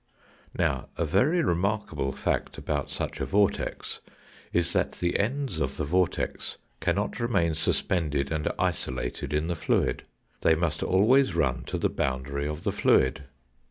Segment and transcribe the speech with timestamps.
[0.57, 3.99] Now, a very remarkable fact about such a vortex
[4.51, 10.01] is that the ends of the vortex cannot remain suspended and isolated in the fluid.
[10.41, 13.25] They must always run to the boundary of the fluid.